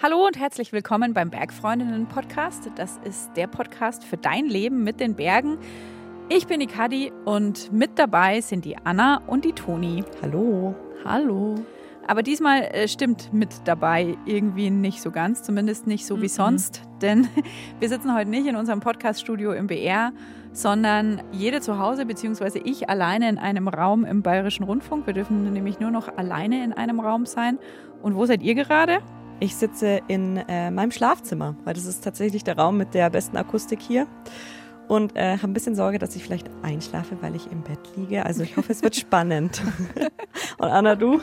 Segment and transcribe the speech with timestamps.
[0.00, 2.70] Hallo und herzlich willkommen beim Bergfreundinnen Podcast.
[2.76, 5.58] Das ist der Podcast für dein Leben mit den Bergen.
[6.28, 10.04] Ich bin die Kadi und mit dabei sind die Anna und die Toni.
[10.22, 10.76] Hallo.
[11.04, 11.56] Hallo.
[12.06, 16.28] Aber diesmal äh, stimmt mit dabei irgendwie nicht so ganz, zumindest nicht so wie mhm.
[16.28, 17.26] sonst, denn
[17.80, 20.12] wir sitzen heute nicht in unserem Podcaststudio im BR,
[20.52, 25.08] sondern jede zu Hause, beziehungsweise ich alleine in einem Raum im Bayerischen Rundfunk.
[25.08, 27.58] Wir dürfen nämlich nur noch alleine in einem Raum sein.
[28.00, 29.00] Und wo seid ihr gerade?
[29.40, 33.36] Ich sitze in äh, meinem Schlafzimmer, weil das ist tatsächlich der Raum mit der besten
[33.36, 34.08] Akustik hier.
[34.88, 38.24] Und äh, habe ein bisschen Sorge, dass ich vielleicht einschlafe, weil ich im Bett liege.
[38.26, 39.62] Also ich hoffe, es wird spannend.
[40.58, 41.20] Und Anna, du?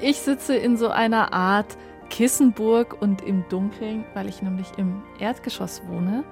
[0.00, 1.76] Ich sitze in so einer Art
[2.10, 6.22] Kissenburg und im Dunkeln, weil ich nämlich im Erdgeschoss wohne.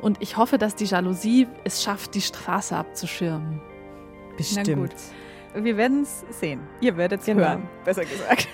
[0.00, 3.60] Und ich hoffe, dass die Jalousie es schafft, die Straße abzuschirmen.
[4.36, 4.94] Bestimmt.
[5.54, 6.60] Wir werden es sehen.
[6.80, 7.40] Ihr werdet es genau.
[7.40, 8.48] hören, besser gesagt.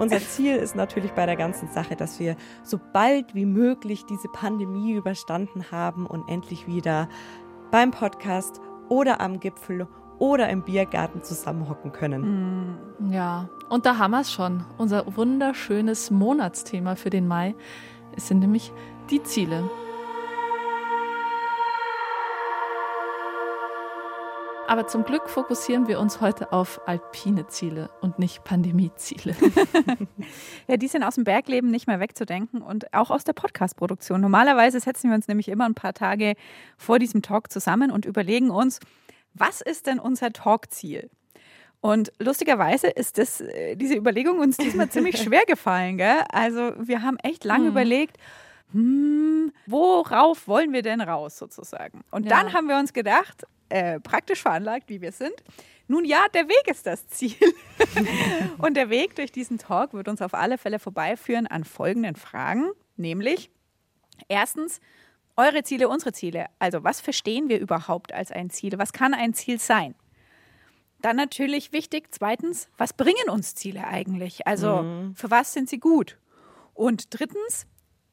[0.00, 4.28] Unser Ziel ist natürlich bei der ganzen Sache, dass wir so bald wie möglich diese
[4.28, 7.06] Pandemie überstanden haben und endlich wieder
[7.70, 9.86] beim Podcast oder am Gipfel
[10.18, 12.78] oder im Biergarten zusammenhocken können.
[13.02, 14.64] Mm, ja, und da haben wir es schon.
[14.78, 17.54] Unser wunderschönes Monatsthema für den Mai.
[18.16, 18.72] Es sind nämlich
[19.10, 19.68] die Ziele.
[24.70, 29.34] Aber zum Glück fokussieren wir uns heute auf alpine Ziele und nicht Pandemieziele.
[30.68, 34.20] ja, die sind aus dem Bergleben nicht mehr wegzudenken und auch aus der Podcast-Produktion.
[34.20, 36.34] Normalerweise setzen wir uns nämlich immer ein paar Tage
[36.76, 38.78] vor diesem Talk zusammen und überlegen uns,
[39.34, 41.10] was ist denn unser Talkziel?
[41.80, 45.96] Und lustigerweise ist das, äh, diese Überlegung uns diesmal ziemlich schwer gefallen.
[45.96, 46.22] Gell?
[46.28, 47.72] Also wir haben echt lange hm.
[47.72, 48.18] überlegt,
[48.72, 52.02] hm, worauf wollen wir denn raus sozusagen?
[52.10, 52.30] Und ja.
[52.30, 55.34] dann haben wir uns gedacht, äh, praktisch veranlagt, wie wir sind.
[55.88, 57.36] Nun ja, der Weg ist das Ziel.
[58.58, 62.70] und der Weg durch diesen Talk wird uns auf alle Fälle vorbeiführen an folgenden Fragen,
[62.96, 63.50] nämlich
[64.28, 64.80] erstens,
[65.36, 66.46] eure Ziele, unsere Ziele.
[66.58, 68.74] Also was verstehen wir überhaupt als ein Ziel?
[68.76, 69.94] Was kann ein Ziel sein?
[71.00, 74.46] Dann natürlich wichtig, zweitens, was bringen uns Ziele eigentlich?
[74.46, 75.14] Also mhm.
[75.16, 76.18] für was sind sie gut?
[76.74, 77.66] Und drittens,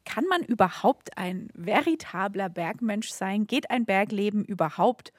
[0.07, 3.45] kann man überhaupt ein veritabler Bergmensch sein?
[3.45, 5.12] Geht ein Bergleben überhaupt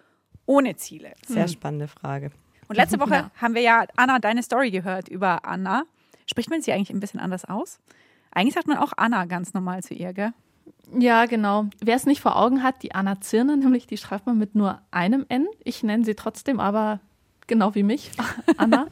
[0.47, 1.13] ohne Ziele?
[1.27, 1.53] Sehr hm.
[1.53, 2.31] spannende Frage.
[2.69, 3.31] Und letzte Woche ja.
[3.37, 5.85] haben wir ja Anna deine Story gehört über Anna.
[6.27, 7.81] Spricht man sie eigentlich ein bisschen anders aus?
[8.31, 10.33] Eigentlich sagt man auch Anna ganz normal zu ihr, gell?
[10.99, 11.67] Ja, genau.
[11.81, 14.81] Wer es nicht vor Augen hat, die Anna Zirner, nämlich die schreibt man mit nur
[14.91, 15.47] einem N.
[15.65, 17.01] Ich nenne sie trotzdem aber
[17.47, 18.11] genau wie mich,
[18.57, 18.89] Anna.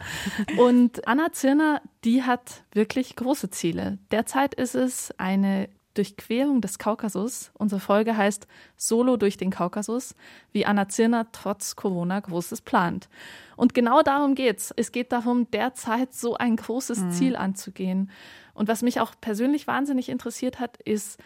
[0.58, 3.98] Und Anna Zirner, die hat wirklich große Ziele.
[4.10, 7.50] Derzeit ist es eine Durchquerung des Kaukasus.
[7.54, 8.46] Unsere Folge heißt
[8.76, 10.14] Solo durch den Kaukasus,
[10.52, 13.08] wie Anna Zirner trotz Corona Großes plant.
[13.56, 14.72] Und genau darum geht's.
[14.76, 17.10] Es geht darum, derzeit so ein großes mhm.
[17.10, 18.10] Ziel anzugehen.
[18.54, 21.18] Und was mich auch persönlich wahnsinnig interessiert hat, ist,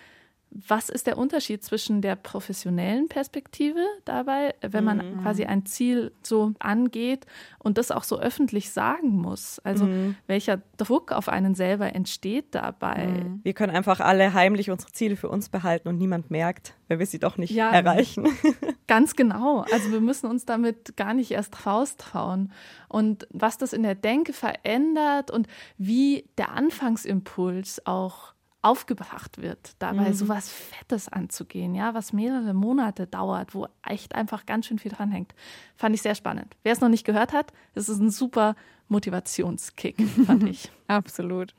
[0.50, 5.22] was ist der Unterschied zwischen der professionellen Perspektive dabei, wenn man mhm.
[5.22, 7.26] quasi ein Ziel so angeht
[7.60, 9.60] und das auch so öffentlich sagen muss?
[9.60, 10.16] Also mhm.
[10.26, 13.06] welcher Druck auf einen selber entsteht dabei?
[13.06, 13.40] Mhm.
[13.44, 17.06] Wir können einfach alle heimlich unsere Ziele für uns behalten und niemand merkt, wenn wir
[17.06, 18.26] sie doch nicht ja, erreichen.
[18.88, 19.64] Ganz genau.
[19.72, 22.52] Also wir müssen uns damit gar nicht erst raustrauen.
[22.88, 25.46] Und was das in der Denke verändert und
[25.78, 30.14] wie der Anfangsimpuls auch aufgebracht wird, dabei mhm.
[30.14, 35.34] sowas Fettes anzugehen, ja, was mehrere Monate dauert, wo echt einfach ganz schön viel dranhängt.
[35.76, 36.56] Fand ich sehr spannend.
[36.62, 38.54] Wer es noch nicht gehört hat, es ist ein super
[38.88, 40.70] Motivationskick, fand ich.
[40.88, 41.54] Absolut.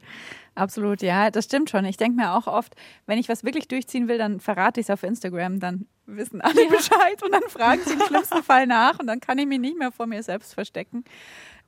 [0.53, 1.85] Absolut, ja, das stimmt schon.
[1.85, 2.75] Ich denke mir auch oft,
[3.07, 6.65] wenn ich was wirklich durchziehen will, dann verrate ich es auf Instagram, dann wissen alle
[6.65, 6.69] ja.
[6.75, 9.77] Bescheid und dann fragen sie im schlimmsten Fall nach und dann kann ich mich nicht
[9.77, 11.05] mehr vor mir selbst verstecken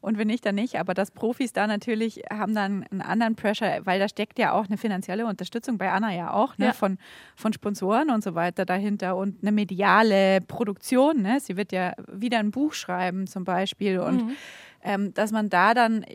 [0.04, 0.78] und wenn nicht, dann nicht.
[0.80, 4.66] Aber dass Profis da natürlich haben dann einen anderen Pressure, weil da steckt ja auch
[4.68, 6.68] eine finanzielle Unterstützung bei Anna ja auch, ne?
[6.68, 6.74] Ja.
[6.74, 6.98] Von,
[7.38, 11.22] von Sponsoren und so weiter dahinter und eine mediale Produktion.
[11.22, 11.40] Ne?
[11.40, 14.36] Sie wird ja wieder ein Buch schreiben zum Beispiel und mhm.
[14.84, 16.06] ähm, dass man da dann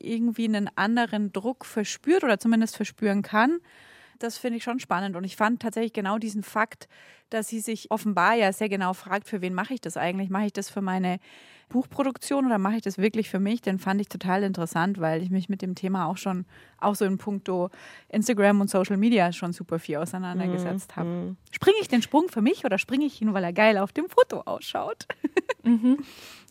[0.00, 3.58] irgendwie einen anderen Druck verspürt oder zumindest verspüren kann.
[4.18, 5.16] Das finde ich schon spannend.
[5.16, 6.88] Und ich fand tatsächlich genau diesen Fakt,
[7.30, 10.30] dass sie sich offenbar ja sehr genau fragt, für wen mache ich das eigentlich?
[10.30, 11.18] Mache ich das für meine
[11.68, 13.62] Buchproduktion oder mache ich das wirklich für mich?
[13.62, 16.44] Den fand ich total interessant, weil ich mich mit dem Thema auch schon,
[16.78, 17.70] auch so in puncto
[18.08, 21.00] Instagram und Social Media schon super viel auseinandergesetzt mhm.
[21.00, 21.08] habe.
[21.08, 21.36] Mhm.
[21.50, 24.08] Springe ich den Sprung für mich oder springe ich ihn, weil er geil auf dem
[24.08, 25.06] Foto ausschaut?
[25.66, 26.04] Mhm.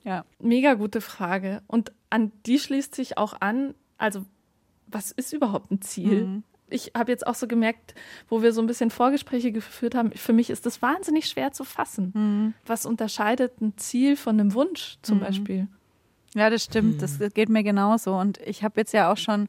[0.04, 0.26] Ja.
[0.40, 1.62] Mega gute Frage.
[1.68, 4.26] Und an die schließt sich auch an, also
[4.88, 6.26] was ist überhaupt ein Ziel?
[6.26, 6.44] Mhm
[6.74, 7.94] ich habe jetzt auch so gemerkt,
[8.30, 11.64] wo wir so ein bisschen Vorgespräche geführt haben, für mich ist das wahnsinnig schwer zu
[11.64, 12.12] fassen.
[12.14, 12.54] Mhm.
[12.66, 15.22] Was unterscheidet ein Ziel von einem Wunsch zum mhm.
[15.22, 15.68] Beispiel?
[16.36, 17.02] Ja, das stimmt.
[17.02, 18.16] Das, das geht mir genauso.
[18.16, 19.48] Und ich habe jetzt ja auch schon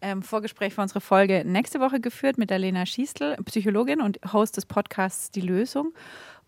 [0.00, 4.56] ähm, Vorgespräch für unsere Folge nächste Woche geführt mit der Lena Schiestel, Psychologin und Host
[4.56, 5.92] des Podcasts Die Lösung.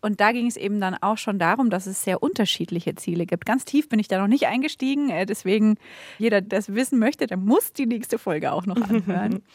[0.01, 3.47] Und da ging es eben dann auch schon darum, dass es sehr unterschiedliche Ziele gibt.
[3.47, 5.11] Ganz tief bin ich da noch nicht eingestiegen.
[5.11, 5.77] Äh, deswegen,
[6.19, 9.43] jeder, der das wissen möchte, der muss die nächste Folge auch noch anhören.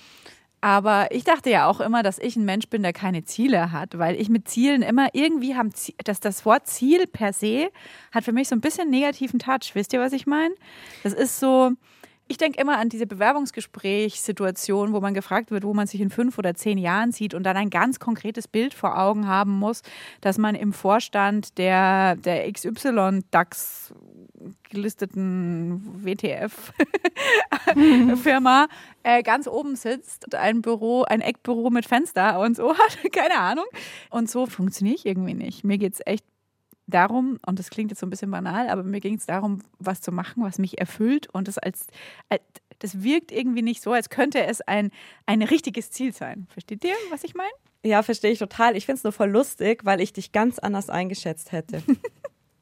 [0.61, 3.97] Aber ich dachte ja auch immer, dass ich ein Mensch bin, der keine Ziele hat,
[3.97, 5.71] weil ich mit Zielen immer irgendwie haben,
[6.03, 7.69] dass das Wort Ziel per se
[8.11, 9.71] hat für mich so ein bisschen negativen Touch.
[9.73, 10.53] Wisst ihr, was ich meine?
[11.03, 11.71] Das ist so,
[12.27, 16.38] ich denke immer an diese Bewerbungsgesprächssituation, wo man gefragt wird, wo man sich in fünf
[16.38, 19.81] oder zehn Jahren sieht und dann ein ganz konkretes Bild vor Augen haben muss,
[20.21, 23.94] dass man im Vorstand der, der XY-DAX
[24.69, 26.68] gelisteten WTF-Firma
[29.04, 33.66] äh, ganz oben sitzt, ein Büro, ein Eckbüro mit Fenster und so hat, keine Ahnung.
[34.10, 35.63] Und so funktioniere ich irgendwie nicht.
[35.63, 36.25] Mir geht es echt
[36.88, 40.01] darum, und das klingt jetzt so ein bisschen banal, aber mir ging es darum, was
[40.01, 41.88] zu machen, was mich erfüllt und das als,
[42.30, 42.42] als
[42.80, 44.92] das wirkt irgendwie nicht so, als könnte es ein,
[45.25, 46.48] ein richtiges Ziel sein.
[46.50, 47.52] Versteht ihr, was ich meine?
[47.84, 48.75] Ja, verstehe ich total.
[48.75, 51.81] Ich finde es nur voll lustig, weil ich dich ganz anders eingeschätzt hätte.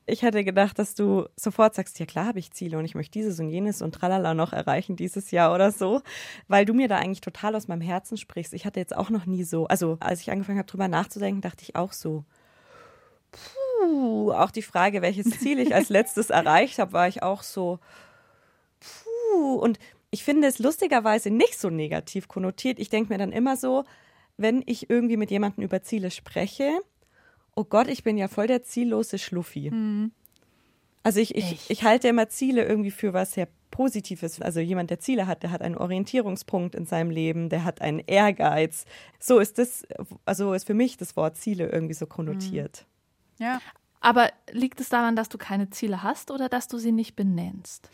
[0.08, 3.12] ich hätte gedacht, dass du sofort sagst, ja klar habe ich Ziele und ich möchte
[3.12, 6.02] dieses und jenes und tralala noch erreichen dieses Jahr oder so,
[6.48, 8.54] weil du mir da eigentlich total aus meinem Herzen sprichst.
[8.54, 11.64] Ich hatte jetzt auch noch nie so, also als ich angefangen habe drüber nachzudenken, dachte
[11.64, 12.24] ich auch so,
[13.32, 17.80] puh, auch die Frage, welches Ziel ich als letztes erreicht habe, war ich auch so,
[18.80, 19.56] puh.
[19.56, 19.78] Und
[20.10, 22.80] ich finde es lustigerweise nicht so negativ konnotiert.
[22.80, 23.84] Ich denke mir dann immer so,
[24.38, 26.80] wenn ich irgendwie mit jemandem über Ziele spreche,
[27.58, 29.72] oh Gott, ich bin ja voll der ziellose Schluffi.
[29.72, 30.12] Mhm.
[31.04, 34.42] Also ich, ich, ich halte immer Ziele irgendwie für was sehr Positives.
[34.42, 38.00] Also jemand, der Ziele hat, der hat einen Orientierungspunkt in seinem Leben, der hat einen
[38.00, 38.86] Ehrgeiz.
[39.20, 39.88] So ist das,
[40.26, 42.86] also ist für mich das Wort Ziele irgendwie so konnotiert.
[43.40, 43.46] Mhm.
[43.46, 43.62] Ja.
[44.00, 47.90] Aber liegt es daran, dass du keine Ziele hast oder dass du sie nicht benennst?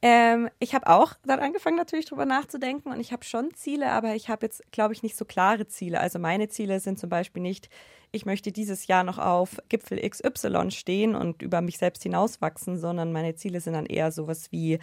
[0.00, 4.14] Ähm, ich habe auch dann angefangen, natürlich drüber nachzudenken und ich habe schon Ziele, aber
[4.14, 6.00] ich habe jetzt, glaube ich, nicht so klare Ziele.
[6.00, 7.68] Also meine Ziele sind zum Beispiel nicht,
[8.12, 13.10] ich möchte dieses Jahr noch auf Gipfel XY stehen und über mich selbst hinauswachsen, sondern
[13.10, 14.78] meine Ziele sind dann eher sowas wie,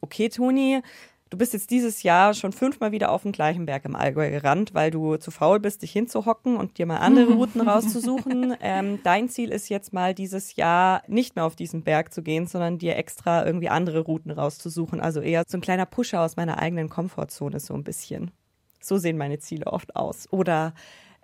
[0.00, 0.80] okay, Toni,
[1.28, 4.74] du bist jetzt dieses Jahr schon fünfmal wieder auf den gleichen Berg im Allgäu gerannt,
[4.74, 8.56] weil du zu faul bist, dich hinzuhocken und dir mal andere Routen rauszusuchen.
[8.60, 12.46] Ähm, dein Ziel ist jetzt mal dieses Jahr nicht mehr auf diesen Berg zu gehen,
[12.46, 15.00] sondern dir extra irgendwie andere Routen rauszusuchen.
[15.00, 18.30] Also eher so ein kleiner Pusher aus meiner eigenen Komfortzone so ein bisschen.
[18.80, 20.26] So sehen meine Ziele oft aus.
[20.32, 20.72] Oder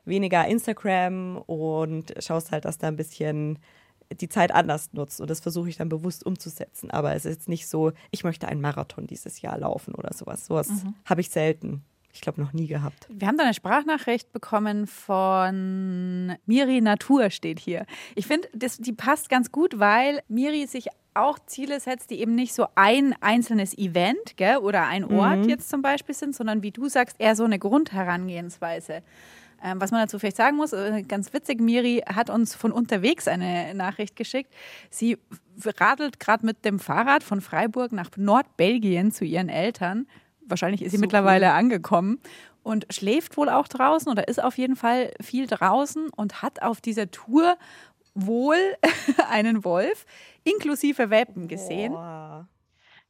[0.06, 3.58] weniger Instagram und schaust halt, dass da ein bisschen
[4.20, 5.20] die Zeit anders nutzt.
[5.20, 6.90] Und das versuche ich dann bewusst umzusetzen.
[6.90, 10.46] Aber es ist jetzt nicht so, ich möchte einen Marathon dieses Jahr laufen oder sowas.
[10.46, 10.94] Sowas mhm.
[11.04, 11.82] habe ich selten.
[12.12, 13.06] Ich glaube, noch nie gehabt.
[13.10, 17.84] Wir haben da eine Sprachnachricht bekommen von Miri Natur, steht hier.
[18.14, 22.54] Ich finde, die passt ganz gut, weil Miri sich auch Ziele setzt, die eben nicht
[22.54, 25.48] so ein einzelnes Event gell, oder ein Ort mhm.
[25.48, 29.02] jetzt zum Beispiel sind, sondern wie du sagst, eher so eine Grundherangehensweise.
[29.62, 33.26] Ähm, was man dazu vielleicht sagen muss, äh, ganz witzig, Miri hat uns von unterwegs
[33.28, 34.52] eine Nachricht geschickt.
[34.90, 35.18] Sie
[35.78, 40.06] radelt gerade mit dem Fahrrad von Freiburg nach Nordbelgien zu ihren Eltern.
[40.46, 41.52] Wahrscheinlich ist sie so mittlerweile cool.
[41.52, 42.20] angekommen
[42.62, 46.80] und schläft wohl auch draußen oder ist auf jeden Fall viel draußen und hat auf
[46.80, 47.56] dieser Tour
[48.14, 48.56] wohl
[49.30, 50.04] einen Wolf
[50.44, 51.92] inklusive Welpen gesehen.
[51.92, 52.46] Boah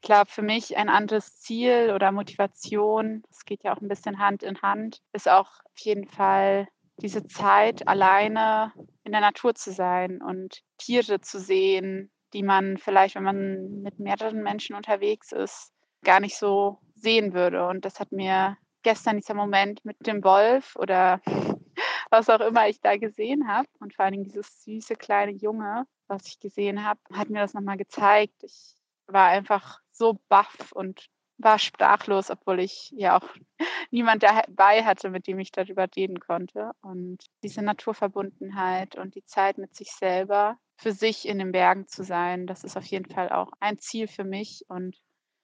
[0.07, 4.43] glaube, für mich ein anderes Ziel oder Motivation, das geht ja auch ein bisschen Hand
[4.45, 8.73] in Hand, ist auch auf jeden Fall diese Zeit alleine
[9.05, 13.99] in der Natur zu sein und Tiere zu sehen, die man vielleicht, wenn man mit
[13.99, 15.73] mehreren Menschen unterwegs ist,
[16.05, 17.67] gar nicht so sehen würde.
[17.67, 21.21] Und das hat mir gestern dieser Moment mit dem Wolf oder
[22.11, 26.29] was auch immer ich da gesehen habe und vor Dingen dieses süße kleine Junge, was
[26.29, 28.45] ich gesehen habe, hat mir das nochmal gezeigt.
[28.45, 28.77] Ich
[29.09, 33.29] war einfach so baff und war sprachlos, obwohl ich ja auch
[33.91, 36.73] niemand dabei hatte, mit dem ich darüber reden konnte.
[36.81, 42.05] Und diese Naturverbundenheit und die Zeit mit sich selber, für sich in den Bergen zu
[42.05, 44.97] sein, das ist auf jeden Fall auch ein Ziel für mich und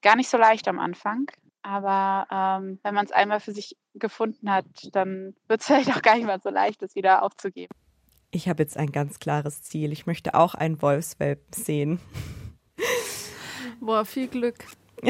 [0.02, 1.26] gar nicht so leicht am Anfang.
[1.62, 6.02] Aber ähm, wenn man es einmal für sich gefunden hat, dann wird es vielleicht auch
[6.02, 7.74] gar nicht mal so leicht, es wieder aufzugeben.
[8.30, 9.92] Ich habe jetzt ein ganz klares Ziel.
[9.92, 12.00] Ich möchte auch einen Wolfswelpen sehen.
[13.82, 14.64] Boah, viel Glück.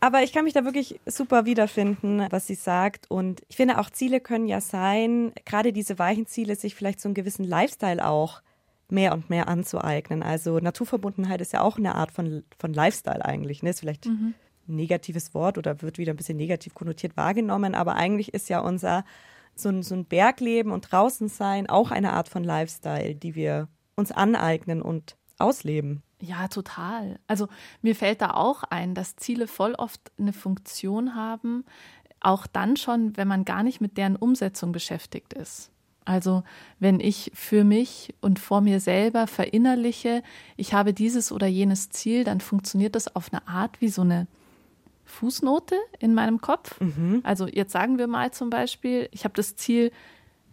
[0.00, 3.08] Aber ich kann mich da wirklich super wiederfinden, was sie sagt.
[3.08, 7.08] Und ich finde auch Ziele können ja sein, gerade diese weichen Ziele, sich vielleicht so
[7.08, 8.42] einen gewissen Lifestyle auch
[8.88, 10.24] mehr und mehr anzueignen.
[10.24, 13.62] Also Naturverbundenheit ist ja auch eine Art von, von Lifestyle eigentlich.
[13.62, 13.70] Ne?
[13.70, 14.34] Ist vielleicht mhm.
[14.68, 18.58] ein negatives Wort oder wird wieder ein bisschen negativ konnotiert wahrgenommen, aber eigentlich ist ja
[18.58, 19.04] unser
[19.54, 23.68] so ein, so ein Bergleben und draußen sein auch eine Art von Lifestyle, die wir
[23.94, 26.02] uns aneignen und ausleben.
[26.20, 27.18] Ja, total.
[27.26, 27.48] Also
[27.82, 31.64] mir fällt da auch ein, dass Ziele voll oft eine Funktion haben,
[32.20, 35.70] auch dann schon, wenn man gar nicht mit deren Umsetzung beschäftigt ist.
[36.06, 36.42] Also
[36.78, 40.22] wenn ich für mich und vor mir selber verinnerliche,
[40.56, 44.26] ich habe dieses oder jenes Ziel, dann funktioniert das auf eine Art wie so eine
[45.06, 46.78] Fußnote in meinem Kopf.
[46.80, 47.20] Mhm.
[47.22, 49.92] Also jetzt sagen wir mal zum Beispiel, ich habe das Ziel,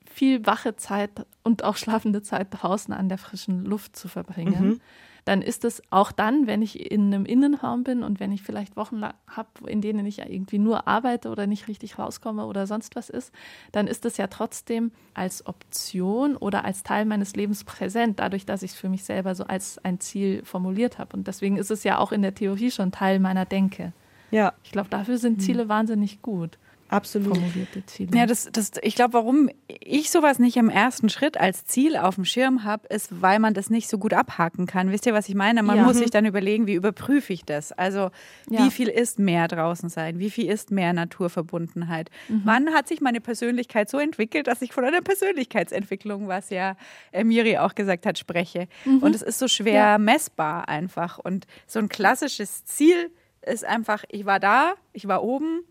[0.09, 4.67] viel wache Zeit und auch schlafende Zeit draußen an der frischen Luft zu verbringen.
[4.67, 4.81] Mhm
[5.25, 8.75] dann ist es auch dann, wenn ich in einem Innenraum bin und wenn ich vielleicht
[8.75, 13.09] Wochen habe, in denen ich irgendwie nur arbeite oder nicht richtig rauskomme oder sonst was
[13.09, 13.33] ist,
[13.71, 18.63] dann ist es ja trotzdem als Option oder als Teil meines Lebens präsent, dadurch, dass
[18.63, 21.15] ich es für mich selber so als ein Ziel formuliert habe.
[21.15, 23.93] Und deswegen ist es ja auch in der Theorie schon Teil meiner Denke.
[24.31, 24.53] Ja.
[24.63, 25.41] Ich glaube, dafür sind mhm.
[25.41, 25.69] Ziele mhm.
[25.69, 26.57] wahnsinnig gut.
[26.91, 27.37] Absolut.
[27.37, 28.17] Formulierte Ziele.
[28.17, 32.15] Ja, das, das, ich glaube, warum ich sowas nicht im ersten Schritt als Ziel auf
[32.15, 34.91] dem Schirm habe, ist, weil man das nicht so gut abhaken kann.
[34.91, 35.63] Wisst ihr, was ich meine?
[35.63, 35.83] Man ja.
[35.83, 37.71] muss sich dann überlegen, wie überprüfe ich das?
[37.71, 38.11] Also,
[38.49, 38.65] ja.
[38.65, 40.19] wie viel ist mehr draußen sein?
[40.19, 42.09] Wie viel ist mehr Naturverbundenheit?
[42.27, 42.41] Mhm.
[42.43, 46.75] Wann hat sich meine Persönlichkeit so entwickelt, dass ich von einer Persönlichkeitsentwicklung, was ja
[47.23, 48.67] Miri auch gesagt hat, spreche?
[48.83, 48.99] Mhm.
[48.99, 49.97] Und es ist so schwer ja.
[49.97, 51.19] messbar einfach.
[51.19, 53.11] Und so ein klassisches Ziel
[53.45, 55.63] ist einfach, ich war da, ich war oben,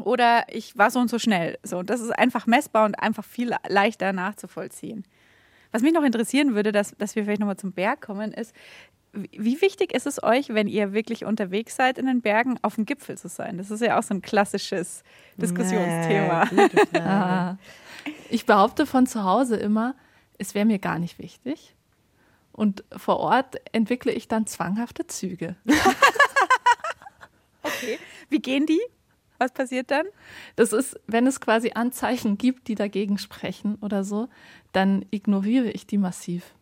[0.00, 1.58] oder ich war so und so schnell.
[1.62, 5.04] So, das ist einfach messbar und einfach viel leichter nachzuvollziehen.
[5.72, 8.54] Was mich noch interessieren würde, dass, dass wir vielleicht nochmal zum Berg kommen, ist,
[9.12, 12.86] wie wichtig ist es euch, wenn ihr wirklich unterwegs seid in den Bergen, auf dem
[12.86, 13.58] Gipfel zu sein?
[13.58, 15.04] Das ist ja auch so ein klassisches
[15.36, 16.48] Diskussionsthema.
[16.52, 19.94] Nee, ich behaupte von zu Hause immer,
[20.38, 21.74] es wäre mir gar nicht wichtig.
[22.52, 25.56] Und vor Ort entwickle ich dann zwanghafte Züge.
[27.62, 27.98] okay.
[28.28, 28.80] Wie gehen die?
[29.44, 30.06] Was passiert dann?
[30.56, 34.28] Das ist, wenn es quasi Anzeichen gibt, die dagegen sprechen oder so,
[34.72, 36.54] dann ignoriere ich die massiv.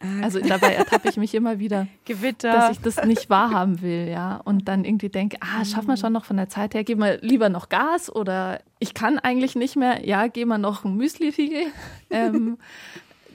[0.00, 2.50] Ah, also dabei ertappe ich mich immer wieder, Gewitter.
[2.50, 4.40] dass ich das nicht wahrhaben will, ja.
[4.42, 7.18] Und dann irgendwie denke, ah, schaffen wir schon noch von der Zeit her, gib mal
[7.20, 11.66] lieber noch Gas oder ich kann eigentlich nicht mehr, ja, geh mal noch ein Müsli-Riegel.
[12.10, 12.56] ähm,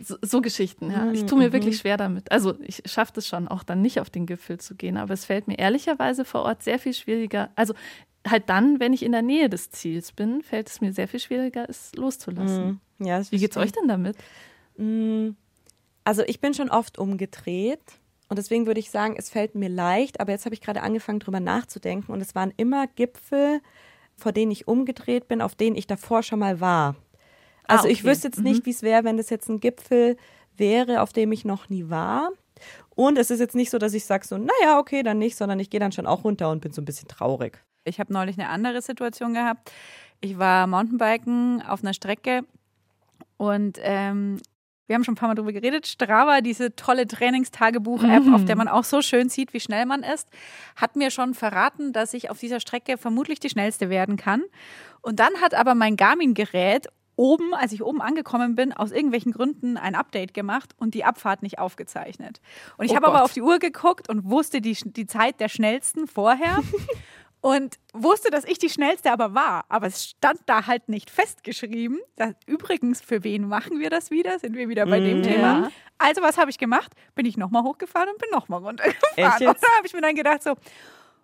[0.02, 1.12] so, so, Geschichten, ja.
[1.12, 1.54] Ich tue mir mhm.
[1.54, 2.32] wirklich schwer damit.
[2.32, 5.26] Also ich schaffe es schon, auch dann nicht auf den Gipfel zu gehen, aber es
[5.26, 7.50] fällt mir ehrlicherweise vor Ort sehr viel schwieriger.
[7.56, 7.76] Also
[8.28, 11.20] halt dann, wenn ich in der Nähe des Ziels bin, fällt es mir sehr viel
[11.20, 12.82] schwieriger, es loszulassen.
[12.98, 14.18] Mm, ja, Wie geht es euch denn damit?
[14.78, 15.30] Mm,
[16.04, 17.82] also ich bin schon oft umgedreht
[18.28, 21.20] und deswegen würde ich sagen, es fällt mir leicht, aber jetzt habe ich gerade angefangen,
[21.20, 23.62] drüber nachzudenken und es waren immer Gipfel,
[24.18, 26.96] vor denen ich umgedreht bin, auf denen ich davor schon mal war.
[27.64, 27.94] Also ah, okay.
[27.94, 28.66] ich wüsste jetzt nicht, mhm.
[28.66, 30.18] wie es wäre, wenn das jetzt ein Gipfel
[30.58, 32.32] wäre, auf dem ich noch nie war.
[32.96, 35.60] Und es ist jetzt nicht so, dass ich sage so, naja, okay, dann nicht, sondern
[35.60, 37.64] ich gehe dann schon auch runter und bin so ein bisschen traurig.
[37.84, 39.72] Ich habe neulich eine andere Situation gehabt.
[40.22, 42.42] Ich war Mountainbiken auf einer Strecke
[43.38, 44.40] und ähm,
[44.90, 45.86] wir haben schon ein paar Mal darüber geredet.
[45.86, 48.34] Strava, diese tolle Trainingstagebuch-App, mhm.
[48.34, 50.28] auf der man auch so schön sieht, wie schnell man ist,
[50.76, 54.42] hat mir schon verraten, dass ich auf dieser Strecke vermutlich die schnellste werden kann.
[55.02, 59.78] Und dann hat aber mein Garmin-Gerät oben, als ich oben angekommen bin, aus irgendwelchen Gründen
[59.78, 62.42] ein Update gemacht und die Abfahrt nicht aufgezeichnet.
[62.78, 65.50] Und ich oh habe aber auf die Uhr geguckt und wusste die, die Zeit der
[65.50, 66.60] schnellsten vorher.
[67.42, 69.66] und wusste, dass ich die schnellste aber war.
[69.70, 72.00] Aber es stand da halt nicht festgeschrieben.
[72.16, 74.40] Das, übrigens, für wen machen wir das wieder?
[74.40, 75.72] Sind wir wieder bei mm, dem Thema?
[75.98, 76.92] Also, was habe ich gemacht?
[77.16, 79.48] Bin ich nochmal hochgefahren und bin nochmal runtergefahren.
[79.48, 80.56] Und da habe ich mir dann gedacht, so,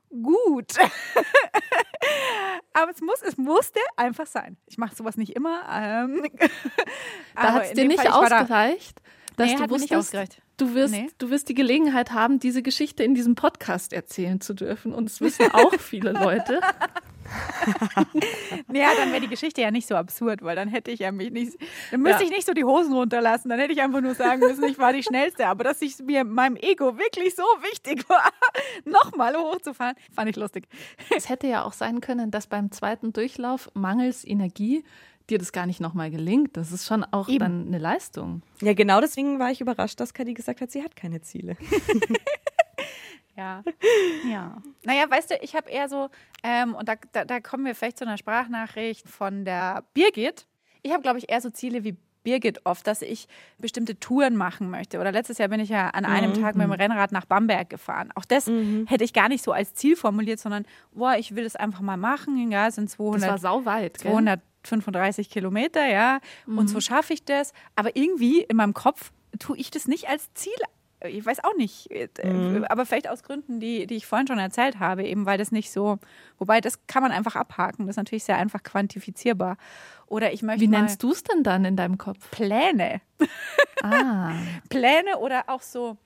[0.10, 0.74] gut.
[2.74, 4.58] aber es, muss, es musste einfach sein.
[4.68, 5.64] Ich mache sowas nicht immer.
[5.70, 6.26] Ähm,
[7.36, 9.02] da hat es dir nicht Fall, ausgereicht,
[9.36, 11.10] dass nee, du wusstest, Du wirst, nee.
[11.18, 14.94] du wirst die Gelegenheit haben, diese Geschichte in diesem Podcast erzählen zu dürfen.
[14.94, 16.62] Und es wissen auch viele Leute.
[18.74, 21.32] ja, dann wäre die Geschichte ja nicht so absurd, weil dann hätte ich ja mich
[21.32, 21.58] nicht,
[21.92, 22.30] dann müsste ja.
[22.30, 23.50] ich nicht so die Hosen runterlassen.
[23.50, 25.48] Dann hätte ich einfach nur sagen müssen, ich war die Schnellste.
[25.48, 28.32] Aber dass ich mir meinem Ego wirklich so wichtig war,
[28.86, 30.68] nochmal hochzufahren, fand ich lustig.
[31.16, 34.84] Es hätte ja auch sein können, dass beim zweiten Durchlauf mangels Energie
[35.30, 36.58] dir das gar nicht nochmal gelingt.
[36.58, 37.40] Das ist schon auch Eben.
[37.40, 38.42] dann eine Leistung.
[38.62, 41.58] Ja, genau deswegen war ich überrascht, dass Kadi gesagt hat, sie hat keine Ziele.
[43.38, 43.64] ja,
[44.30, 44.58] ja.
[44.84, 46.10] Naja, weißt du, ich habe eher so,
[46.44, 50.46] ähm, und da, da, da kommen wir vielleicht zu einer Sprachnachricht von der Birgit.
[50.84, 53.28] Ich habe, glaube ich, eher so Ziele wie Birgit oft, dass ich
[53.58, 55.00] bestimmte Touren machen möchte.
[55.00, 56.42] Oder letztes Jahr bin ich ja an einem mhm.
[56.42, 58.10] Tag mit dem Rennrad nach Bamberg gefahren.
[58.16, 58.86] Auch das mhm.
[58.88, 61.98] hätte ich gar nicht so als Ziel formuliert, sondern, boah, ich will das einfach mal
[61.98, 62.52] machen.
[62.52, 63.22] Ja, sind 200.
[63.22, 63.98] Das war sauweit.
[63.98, 66.20] 200 35 Kilometer, ja.
[66.46, 66.58] Mhm.
[66.58, 67.54] Und so schaffe ich das.
[67.76, 70.54] Aber irgendwie in meinem Kopf tue ich das nicht als Ziel.
[71.04, 72.66] Ich weiß auch nicht, äh, mhm.
[72.68, 75.72] aber vielleicht aus Gründen, die, die ich vorhin schon erzählt habe, eben weil das nicht
[75.72, 76.00] so,
[76.40, 79.58] wobei das kann man einfach abhaken, das ist natürlich sehr einfach quantifizierbar.
[80.08, 80.62] Oder ich möchte.
[80.62, 82.32] Wie nennst du es denn dann in deinem Kopf?
[82.32, 83.02] Pläne.
[83.84, 84.34] Ah.
[84.70, 85.98] Pläne oder auch so,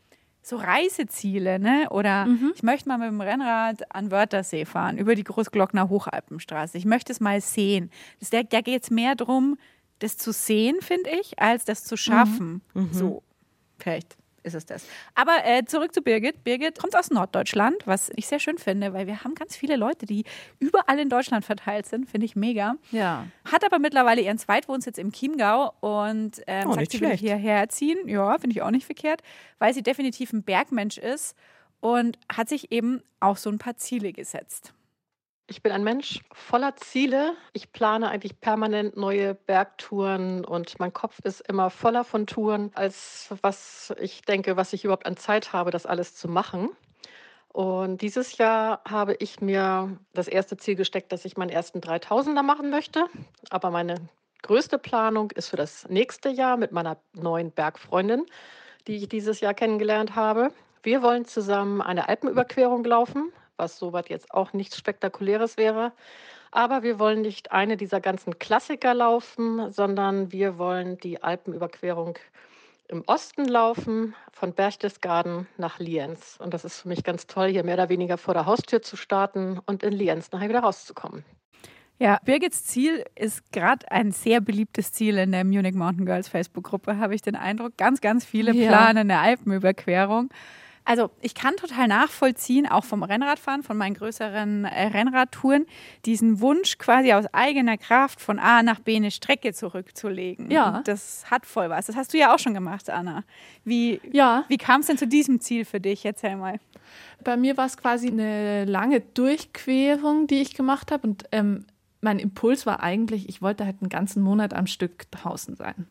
[0.50, 1.88] so Reiseziele, ne?
[1.92, 2.52] Oder Mhm.
[2.56, 6.78] ich möchte mal mit dem Rennrad an Wörthersee fahren, über die Großglockner Hochalpenstraße.
[6.78, 7.90] Ich möchte es mal sehen.
[8.20, 9.58] Das, da da geht es mehr darum,
[10.00, 12.62] das zu sehen, finde ich, als das zu schaffen.
[12.92, 13.22] So,
[13.78, 14.86] vielleicht ist es das.
[15.16, 16.44] Aber äh, zurück zu Birgit.
[16.44, 20.06] Birgit kommt aus Norddeutschland, was ich sehr schön finde, weil wir haben ganz viele Leute,
[20.06, 20.24] die
[20.60, 22.10] überall in Deutschland verteilt sind.
[22.10, 22.76] Finde ich mega.
[22.92, 23.26] Ja.
[23.46, 28.08] Hat aber mittlerweile ihren Zweitwohnsitz im Chiemgau und ähm, Oh, sagt, sie will hierher ziehen.
[28.08, 29.22] Ja, finde ich auch nicht verkehrt,
[29.60, 31.36] weil sie definitiv ein Bergmensch ist
[31.82, 34.74] und hat sich eben auch so ein paar Ziele gesetzt.
[35.52, 37.34] Ich bin ein Mensch voller Ziele.
[37.54, 43.34] Ich plane eigentlich permanent neue Bergtouren und mein Kopf ist immer voller von Touren, als
[43.42, 46.70] was ich denke, was ich überhaupt an Zeit habe, das alles zu machen.
[47.48, 52.44] Und dieses Jahr habe ich mir das erste Ziel gesteckt, dass ich meinen ersten 3000er
[52.44, 53.06] machen möchte.
[53.50, 53.96] Aber meine
[54.44, 58.24] größte Planung ist für das nächste Jahr mit meiner neuen Bergfreundin,
[58.86, 60.54] die ich dieses Jahr kennengelernt habe.
[60.84, 65.92] Wir wollen zusammen eine Alpenüberquerung laufen, was soweit jetzt auch nichts Spektakuläres wäre.
[66.52, 72.18] Aber wir wollen nicht eine dieser ganzen Klassiker laufen, sondern wir wollen die Alpenüberquerung
[72.88, 76.38] im Osten laufen, von Berchtesgaden nach Lienz.
[76.42, 78.98] Und das ist für mich ganz toll, hier mehr oder weniger vor der Haustür zu
[78.98, 81.24] starten und in Lienz nachher wieder rauszukommen.
[82.00, 86.98] Ja, Birgits Ziel ist gerade ein sehr beliebtes Ziel in der Munich Mountain Girls Facebook-Gruppe,
[86.98, 87.78] habe ich den Eindruck.
[87.78, 88.70] Ganz, ganz viele Ja.
[88.70, 90.30] planen eine Alpenüberquerung.
[90.90, 95.68] Also ich kann total nachvollziehen, auch vom Rennradfahren, von meinen größeren äh, Rennradtouren,
[96.06, 100.50] diesen Wunsch quasi aus eigener Kraft von A nach B eine Strecke zurückzulegen.
[100.50, 100.78] Ja.
[100.78, 101.86] Und Das hat voll was.
[101.86, 103.24] Das hast du ja auch schon gemacht, Anna.
[103.64, 106.04] Wie, Ja, wie kam es denn zu diesem Ziel für dich?
[106.06, 106.60] Erzähl mal.
[107.24, 111.06] bei mir war es quasi eine lange Durchquerung, die ich gemacht habe.
[111.06, 111.66] Und ähm,
[112.02, 115.86] mein Impuls war eigentlich, ich wollte halt einen ganzen Monat am Stück draußen sein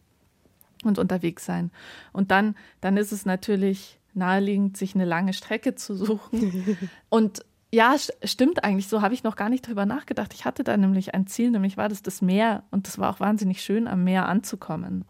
[0.82, 1.70] und unterwegs sein.
[2.12, 6.76] Und dann, dann ist es natürlich naheliegend, sich eine lange Strecke zu suchen.
[7.08, 8.88] Und ja, st- stimmt eigentlich.
[8.88, 10.32] So habe ich noch gar nicht drüber nachgedacht.
[10.34, 12.62] Ich hatte da nämlich ein Ziel, nämlich war das das Meer.
[12.70, 15.04] Und das war auch wahnsinnig schön, am Meer anzukommen.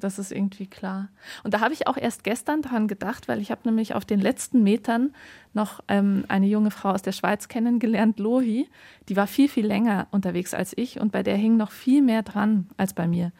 [0.00, 1.08] Das ist irgendwie klar.
[1.42, 4.20] Und da habe ich auch erst gestern dran gedacht, weil ich habe nämlich auf den
[4.20, 5.14] letzten Metern
[5.54, 8.68] noch ähm, eine junge Frau aus der Schweiz kennengelernt, Lohi.
[9.08, 12.22] Die war viel, viel länger unterwegs als ich und bei der hing noch viel mehr
[12.22, 13.32] dran als bei mir.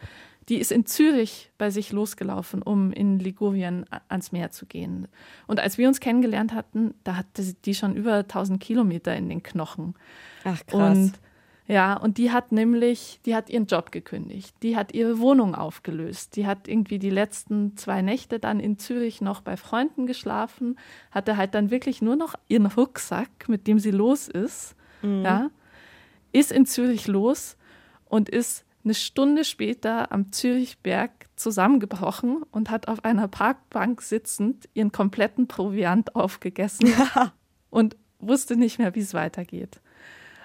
[0.48, 5.08] Die ist in Zürich bei sich losgelaufen, um in Ligurien ans Meer zu gehen.
[5.46, 9.28] Und als wir uns kennengelernt hatten, da hatte sie- die schon über 1000 Kilometer in
[9.28, 9.94] den Knochen.
[10.44, 10.98] Ach krass.
[10.98, 11.12] Und
[11.66, 16.36] ja, und die hat nämlich, die hat ihren Job gekündigt, die hat ihre Wohnung aufgelöst,
[16.36, 20.78] die hat irgendwie die letzten zwei Nächte dann in Zürich noch bei Freunden geschlafen,
[21.10, 25.50] hatte halt dann wirklich nur noch ihren Rucksack, mit dem sie los ist, ja,
[26.32, 27.56] ist in Zürich los
[28.04, 34.92] und ist eine Stunde später am Zürichberg zusammengebrochen und hat auf einer Parkbank sitzend ihren
[34.92, 36.92] kompletten Proviant aufgegessen
[37.70, 39.80] und wusste nicht mehr, wie es weitergeht.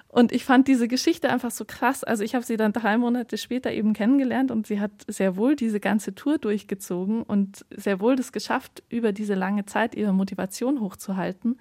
[0.08, 2.02] Und ich fand diese Geschichte einfach so krass.
[2.02, 5.54] Also ich habe sie dann drei Monate später eben kennengelernt und sie hat sehr wohl
[5.54, 10.80] diese ganze Tour durchgezogen und sehr wohl das geschafft, über diese lange Zeit ihre Motivation
[10.80, 11.60] hochzuhalten.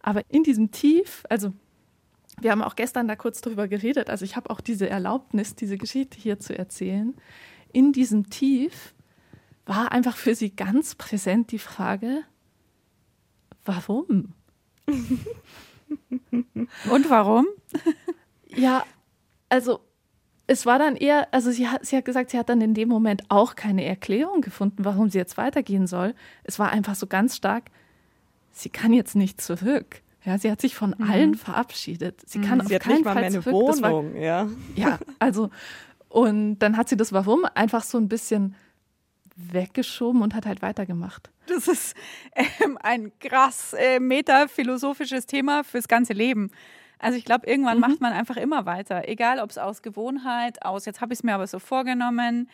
[0.00, 1.52] Aber in diesem Tief, also
[2.42, 5.78] wir haben auch gestern da kurz drüber geredet, also ich habe auch diese Erlaubnis, diese
[5.78, 7.14] Geschichte hier zu erzählen.
[7.72, 8.94] In diesem Tief
[9.66, 12.22] war einfach für sie ganz präsent die Frage,
[13.64, 14.34] warum?
[16.90, 17.46] Und warum?
[18.48, 18.84] Ja,
[19.48, 19.80] also
[20.46, 22.88] es war dann eher, also sie hat, sie hat gesagt, sie hat dann in dem
[22.88, 26.14] Moment auch keine Erklärung gefunden, warum sie jetzt weitergehen soll.
[26.44, 27.70] Es war einfach so ganz stark,
[28.50, 30.01] sie kann jetzt nicht zurück.
[30.24, 32.22] Ja, sie hat sich von allen verabschiedet.
[32.28, 33.66] Sie kann auf Sie hat keinen nicht mal Fall mehr eine zurück.
[33.68, 34.48] Das war, Wohnung, ja.
[34.76, 35.50] ja, also
[36.08, 38.54] und dann hat sie das Warum einfach so ein bisschen
[39.34, 41.30] weggeschoben und hat halt weitergemacht.
[41.46, 41.96] Das ist
[42.34, 46.50] ähm, ein krass äh, metaphilosophisches Thema fürs ganze Leben.
[46.98, 49.08] Also ich glaube, irgendwann macht man einfach immer weiter.
[49.08, 52.48] Egal, ob es aus Gewohnheit, aus, jetzt habe ich es mir aber so vorgenommen,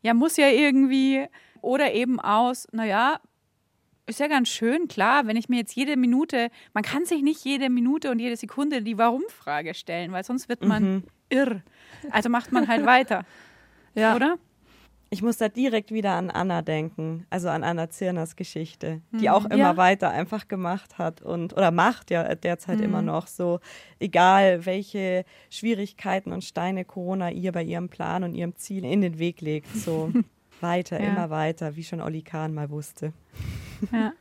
[0.00, 1.26] ja, muss ja irgendwie,
[1.60, 3.20] oder eben aus, naja,
[4.06, 7.44] ist ja ganz schön, klar, wenn ich mir jetzt jede Minute, man kann sich nicht
[7.44, 11.62] jede Minute und jede Sekunde die Warum-Frage stellen, weil sonst wird man irr.
[12.10, 13.24] Also macht man halt weiter,
[13.94, 14.38] Ja, oder?
[15.10, 19.44] Ich muss da direkt wieder an Anna denken, also an Anna Zirners Geschichte, die auch
[19.44, 19.76] immer Ja.
[19.76, 23.60] weiter einfach gemacht hat und oder macht ja derzeit immer noch so,
[24.00, 29.18] egal welche Schwierigkeiten und Steine Corona ihr bei ihrem Plan und ihrem Ziel in den
[29.18, 30.10] Weg legt, so
[30.62, 31.08] weiter, Ja.
[31.08, 33.12] immer weiter, wie schon Olli Kahn mal wusste.
[33.90, 34.12] Ja,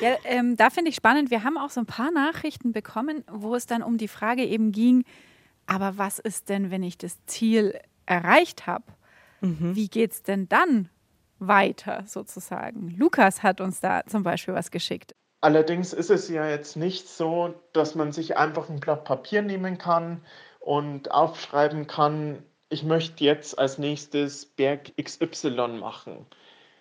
[0.00, 1.30] ja ähm, da finde ich spannend.
[1.30, 4.72] Wir haben auch so ein paar Nachrichten bekommen, wo es dann um die Frage eben
[4.72, 5.04] ging,
[5.66, 8.84] aber was ist denn, wenn ich das Ziel erreicht habe?
[9.40, 10.88] Wie geht es denn dann
[11.38, 12.94] weiter sozusagen.
[12.96, 15.14] Lukas hat uns da zum Beispiel was geschickt.
[15.40, 19.76] Allerdings ist es ja jetzt nicht so, dass man sich einfach ein Blatt Papier nehmen
[19.76, 20.22] kann
[20.60, 22.42] und aufschreiben kann,
[22.74, 26.26] ich möchte jetzt als nächstes Berg XY machen,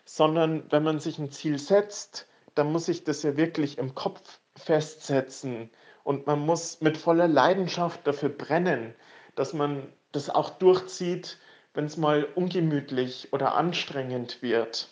[0.06, 4.40] sondern wenn man sich ein Ziel setzt, dann muss ich das ja wirklich im Kopf
[4.56, 5.70] festsetzen
[6.04, 8.96] und man muss mit voller Leidenschaft dafür brennen,
[9.36, 11.38] dass man das auch durchzieht,
[11.76, 14.90] wenn es mal ungemütlich oder anstrengend wird.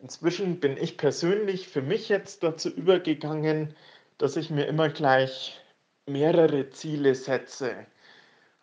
[0.00, 3.76] Inzwischen bin ich persönlich für mich jetzt dazu übergegangen,
[4.18, 5.60] dass ich mir immer gleich
[6.06, 7.86] mehrere Ziele setze.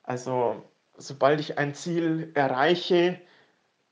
[0.03, 0.61] Also
[0.99, 3.19] sobald ich ein Ziel erreiche,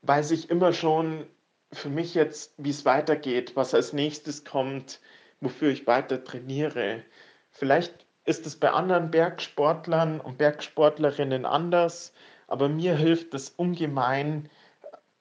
[0.02, 1.26] weiß ich immer schon
[1.72, 5.00] für mich jetzt, wie es weitergeht, was als nächstes kommt,
[5.40, 7.02] wofür ich weiter trainiere.
[7.50, 12.12] Vielleicht ist es bei anderen Bergsportlern und Bergsportlerinnen anders,
[12.46, 14.48] aber mir hilft es ungemein,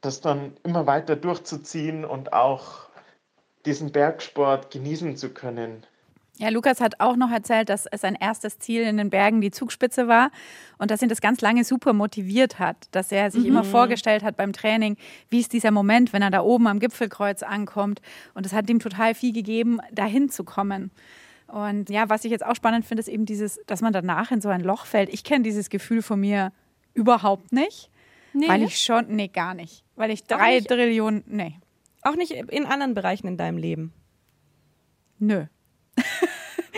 [0.01, 2.89] das dann immer weiter durchzuziehen und auch
[3.65, 5.85] diesen Bergsport genießen zu können.
[6.39, 10.07] Ja, Lukas hat auch noch erzählt, dass sein erstes Ziel in den Bergen die Zugspitze
[10.07, 10.29] war
[10.77, 13.47] und dass ihn das ganz lange super motiviert hat, dass er sich mhm.
[13.47, 14.97] immer vorgestellt hat beim Training,
[15.29, 18.01] wie ist dieser Moment, wenn er da oben am Gipfelkreuz ankommt.
[18.35, 20.91] Und es hat ihm total viel gegeben, dahin zu kommen.
[21.47, 24.41] Und ja, was ich jetzt auch spannend finde, ist eben dieses, dass man danach in
[24.41, 25.11] so ein Loch fällt.
[25.11, 26.51] Ich kenne dieses Gefühl von mir
[26.93, 27.89] überhaupt nicht,
[28.33, 28.47] nee.
[28.47, 31.55] weil ich schon, nee, gar nicht, weil ich drei Trillionen, nee.
[32.03, 33.91] Auch nicht in anderen Bereichen in deinem Leben?
[35.19, 35.45] Nö.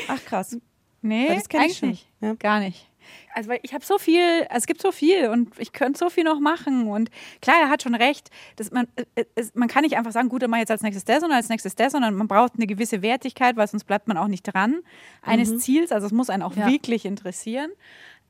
[0.07, 0.57] Ach krass.
[1.01, 2.07] Nee, das kenne ich nicht.
[2.21, 2.33] Ja.
[2.33, 2.89] Gar nicht.
[3.33, 6.23] Also weil ich habe so viel, es gibt so viel und ich könnte so viel
[6.23, 6.87] noch machen.
[6.87, 7.09] Und
[7.41, 8.87] klar, er hat schon recht, dass man,
[9.35, 11.49] es, man kann nicht einfach sagen, gut, dann mache jetzt als nächstes das und als
[11.49, 14.81] nächstes das, sondern man braucht eine gewisse Wertigkeit, weil sonst bleibt man auch nicht dran
[15.21, 15.59] eines mhm.
[15.59, 15.91] Ziels.
[15.91, 16.67] Also es muss einen auch ja.
[16.67, 17.71] wirklich interessieren.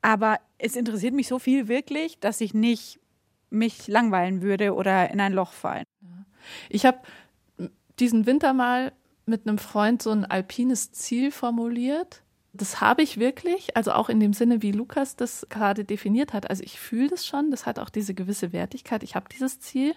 [0.01, 2.99] Aber es interessiert mich so viel wirklich, dass ich nicht
[3.49, 5.85] mich langweilen würde oder in ein Loch fallen.
[6.69, 6.99] Ich habe
[7.99, 8.93] diesen Winter mal
[9.29, 12.23] mit einem Freund so ein alpines Ziel formuliert.
[12.51, 16.49] Das habe ich wirklich, also auch in dem Sinne, wie Lukas das gerade definiert hat.
[16.49, 19.03] Also ich fühle das schon, das hat auch diese gewisse Wertigkeit.
[19.03, 19.93] Ich habe dieses Ziel,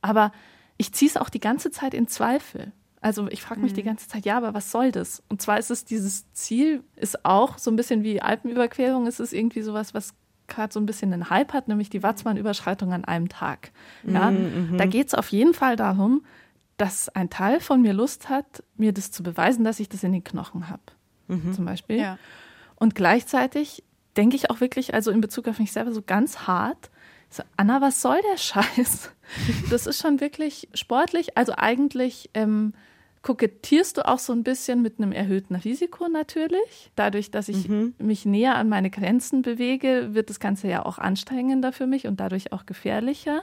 [0.00, 0.32] aber
[0.78, 2.72] ich ziehe es auch die ganze Zeit in Zweifel.
[3.00, 3.76] Also ich frage mich mhm.
[3.76, 5.22] die ganze Zeit, ja, aber was soll das?
[5.28, 9.32] Und zwar ist es dieses Ziel, ist auch so ein bisschen wie Alpenüberquerung, ist es
[9.32, 10.14] irgendwie sowas, was
[10.48, 13.72] gerade so ein bisschen einen Hype hat, nämlich die Watzmann-Überschreitung an einem Tag.
[14.04, 16.24] Ja, mhm, da geht es auf jeden Fall darum,
[16.76, 20.12] dass ein Teil von mir Lust hat, mir das zu beweisen, dass ich das in
[20.12, 20.82] den Knochen habe.
[21.28, 21.54] Mhm.
[21.54, 21.98] Zum Beispiel.
[21.98, 22.18] Ja.
[22.76, 23.82] Und gleichzeitig
[24.16, 26.90] denke ich auch wirklich, also in Bezug auf mich selber, so ganz hart,
[27.28, 29.10] so, Anna, was soll der Scheiß?
[29.70, 31.36] Das ist schon wirklich sportlich.
[31.36, 32.74] Also eigentlich ähm,
[33.22, 36.92] kokettierst du auch so ein bisschen mit einem erhöhten Risiko natürlich.
[36.94, 37.94] Dadurch, dass ich mhm.
[37.98, 42.20] mich näher an meine Grenzen bewege, wird das Ganze ja auch anstrengender für mich und
[42.20, 43.42] dadurch auch gefährlicher.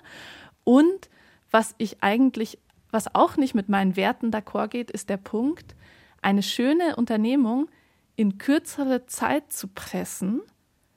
[0.64, 1.10] Und
[1.52, 2.60] was ich eigentlich
[2.94, 5.76] was auch nicht mit meinen Werten d'accord geht, ist der Punkt,
[6.22, 7.68] eine schöne Unternehmung
[8.16, 10.42] in kürzere Zeit zu pressen,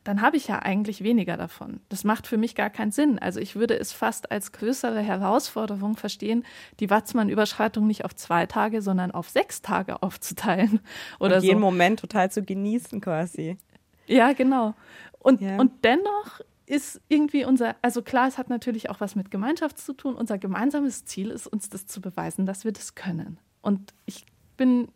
[0.06, 1.80] dann habe ich ja eigentlich weniger davon.
[1.88, 3.18] Das macht für mich gar keinen Sinn.
[3.18, 6.44] Also ich würde es fast als größere Herausforderung verstehen,
[6.78, 10.78] die Watzmann-Überschreitung nicht auf zwei Tage, sondern auf sechs Tage aufzuteilen.
[11.18, 11.64] Oder und jeden so.
[11.64, 13.58] Moment total zu genießen quasi.
[14.06, 14.74] Ja, genau.
[15.18, 15.56] Und, ja.
[15.58, 19.92] und dennoch ist irgendwie unser, also klar, es hat natürlich auch was mit Gemeinschaft zu
[19.92, 20.14] tun.
[20.14, 23.38] Unser gemeinsames Ziel ist, uns das zu beweisen, dass wir das können.
[23.62, 24.26] Und ich
[24.56, 24.88] bin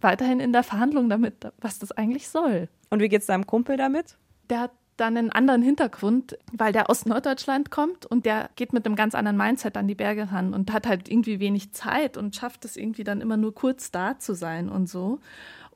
[0.00, 2.68] weiterhin in der Verhandlung damit, was das eigentlich soll.
[2.90, 4.16] Und wie geht es deinem Kumpel damit?
[4.48, 8.84] Der hat dann einen anderen Hintergrund, weil der aus Norddeutschland kommt und der geht mit
[8.84, 12.34] einem ganz anderen Mindset an die Berge ran und hat halt irgendwie wenig Zeit und
[12.34, 15.20] schafft es irgendwie dann immer nur kurz da zu sein und so.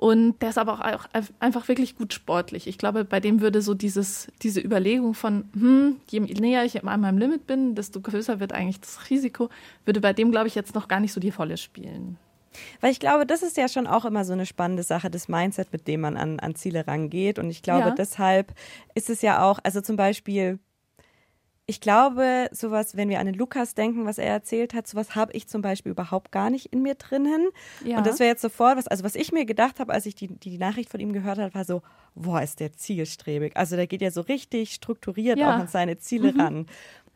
[0.03, 1.05] Und der ist aber auch
[1.39, 2.67] einfach wirklich gut sportlich.
[2.67, 7.01] Ich glaube, bei dem würde so dieses, diese Überlegung von, hm, je näher ich an
[7.01, 9.49] meinem Limit bin, desto größer wird eigentlich das Risiko,
[9.85, 12.19] würde bei dem, glaube ich, jetzt noch gar nicht so die Rolle spielen.
[12.81, 15.73] Weil ich glaube, das ist ja schon auch immer so eine spannende Sache, das Mindset,
[15.73, 17.39] mit dem man an, an Ziele rangeht.
[17.39, 17.95] Und ich glaube, ja.
[17.95, 18.55] deshalb
[18.97, 20.59] ist es ja auch, also zum Beispiel,
[21.67, 25.33] ich glaube, sowas, wenn wir an den Lukas denken, was er erzählt hat, sowas habe
[25.33, 27.49] ich zum Beispiel überhaupt gar nicht in mir drinnen.
[27.85, 27.99] Ja.
[27.99, 30.29] Und das wäre jetzt sofort was, also was ich mir gedacht habe, als ich die,
[30.29, 31.83] die Nachricht von ihm gehört habe, war so,
[32.15, 33.57] boah, ist der zielstrebig.
[33.57, 35.49] Also der geht ja so richtig strukturiert ja.
[35.49, 36.41] auch an seine Ziele mhm.
[36.41, 36.67] ran.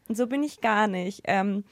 [0.08, 1.22] Und so bin ich gar nicht.
[1.24, 1.64] Ähm,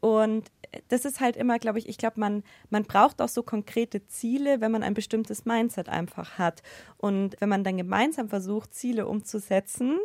[0.00, 0.50] und
[0.88, 4.60] das ist halt immer, glaube ich, ich glaube, man, man braucht auch so konkrete Ziele,
[4.60, 6.62] wenn man ein bestimmtes Mindset einfach hat.
[6.96, 9.98] Und wenn man dann gemeinsam versucht, Ziele umzusetzen,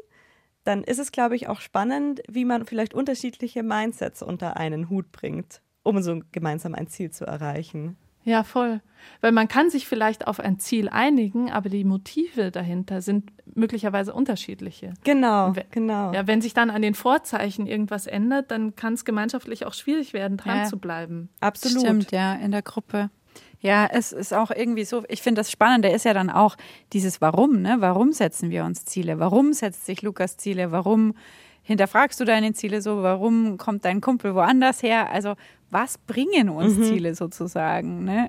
[0.67, 5.12] dann ist es, glaube ich, auch spannend, wie man vielleicht unterschiedliche Mindsets unter einen Hut
[5.12, 7.95] bringt, um so gemeinsam ein Ziel zu erreichen.
[8.25, 8.82] Ja, voll.
[9.21, 14.13] Weil man kann sich vielleicht auf ein Ziel einigen, aber die Motive dahinter sind möglicherweise
[14.13, 14.95] unterschiedliche.
[15.06, 16.12] Genau, wenn, genau.
[16.12, 20.12] Ja, wenn sich dann an den Vorzeichen irgendwas ändert, dann kann es gemeinschaftlich auch schwierig
[20.12, 21.30] werden, dran ja, zu bleiben.
[21.39, 21.80] Absolut.
[21.80, 23.10] Stimmt, ja, in der Gruppe.
[23.59, 26.55] Ja, es ist auch irgendwie so, ich finde das Spannende ist ja dann auch
[26.93, 27.77] dieses Warum, ne?
[27.79, 29.19] Warum setzen wir uns Ziele?
[29.19, 30.71] Warum setzt sich Lukas Ziele?
[30.71, 31.15] Warum
[31.63, 33.01] hinterfragst du deine Ziele so?
[33.01, 35.09] Warum kommt dein Kumpel woanders her?
[35.09, 35.35] Also,
[35.71, 36.83] was bringen uns mhm.
[36.83, 38.03] Ziele sozusagen?
[38.03, 38.27] Ne?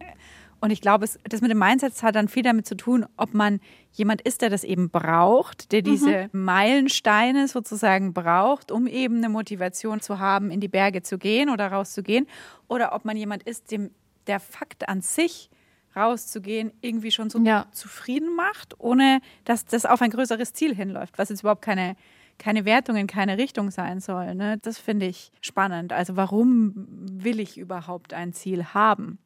[0.60, 3.60] Und ich glaube, das mit dem Mindset hat dann viel damit zu tun, ob man
[3.92, 6.44] jemand ist, der das eben braucht, der diese mhm.
[6.44, 11.68] Meilensteine sozusagen braucht, um eben eine Motivation zu haben, in die Berge zu gehen oder
[11.68, 12.26] rauszugehen,
[12.66, 13.90] oder ob man jemand ist, dem
[14.28, 15.50] der Fakt an sich
[15.96, 17.66] rauszugehen irgendwie schon so ja.
[17.72, 21.96] zufrieden macht, ohne dass das auf ein größeres Ziel hinläuft, was jetzt überhaupt keine,
[22.38, 24.34] keine Wertung in keine Richtung sein soll.
[24.34, 24.58] Ne?
[24.62, 25.92] Das finde ich spannend.
[25.92, 29.18] Also warum will ich überhaupt ein Ziel haben?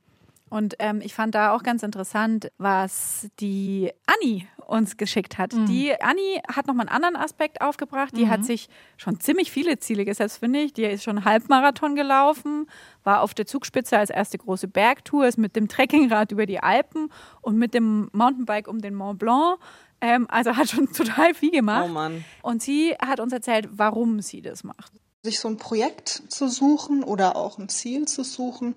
[0.49, 5.53] Und ähm, ich fand da auch ganz interessant, was die Anni uns geschickt hat.
[5.53, 5.67] Mhm.
[5.67, 8.17] Die Anni hat nochmal einen anderen Aspekt aufgebracht.
[8.17, 8.31] Die mhm.
[8.31, 10.73] hat sich schon ziemlich viele Ziele gesetzt, finde ich.
[10.73, 12.67] Die ist schon Halbmarathon gelaufen,
[13.05, 17.11] war auf der Zugspitze als erste große Bergtour, ist mit dem Trekkingrad über die Alpen
[17.43, 19.59] und mit dem Mountainbike um den Mont Blanc.
[20.01, 21.85] Ähm, also hat schon total viel gemacht.
[21.87, 22.25] Oh Mann.
[22.41, 24.93] Und sie hat uns erzählt, warum sie das macht.
[25.23, 28.75] Sich so ein Projekt zu suchen oder auch ein Ziel zu suchen,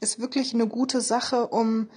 [0.00, 1.88] ist wirklich eine gute Sache, um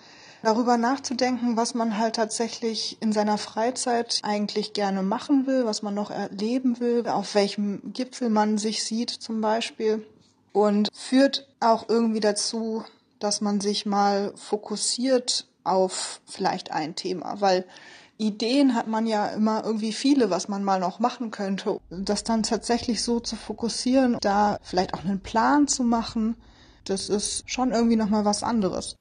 [0.43, 5.93] darüber nachzudenken, was man halt tatsächlich in seiner Freizeit eigentlich gerne machen will, was man
[5.93, 10.05] noch erleben will, auf welchem Gipfel man sich sieht zum Beispiel.
[10.53, 12.83] Und führt auch irgendwie dazu,
[13.19, 17.65] dass man sich mal fokussiert auf vielleicht ein Thema, weil
[18.17, 21.79] Ideen hat man ja immer irgendwie viele, was man mal noch machen könnte.
[21.89, 26.35] Das dann tatsächlich so zu fokussieren, da vielleicht auch einen Plan zu machen,
[26.85, 28.95] das ist schon irgendwie nochmal was anderes.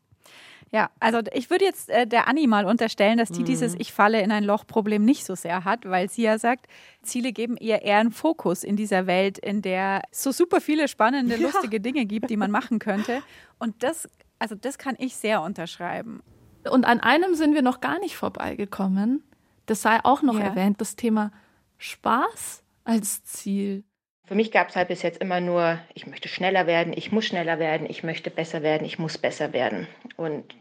[0.72, 3.46] Ja, also ich würde jetzt äh, der Anni mal unterstellen, dass die mhm.
[3.46, 6.66] dieses Ich falle in ein Loch-Problem nicht so sehr hat, weil sie ja sagt,
[7.02, 10.88] Ziele geben ihr eher einen Fokus in dieser Welt, in der es so super viele
[10.88, 11.42] spannende, ja.
[11.42, 13.22] lustige Dinge gibt, die man machen könnte.
[13.58, 16.22] Und das, also das kann ich sehr unterschreiben.
[16.68, 19.22] Und an einem sind wir noch gar nicht vorbeigekommen.
[19.66, 20.46] Das sei auch noch ja.
[20.46, 21.30] erwähnt, das Thema
[21.78, 23.84] Spaß als Ziel.
[24.26, 27.26] Für mich gab es halt bis jetzt immer nur, ich möchte schneller werden, ich muss
[27.26, 29.86] schneller werden, ich möchte besser werden, ich muss besser werden.
[30.16, 30.54] Und